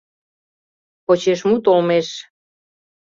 [1.05, 2.07] ПОЧЕШМУТ ОЛМЕШ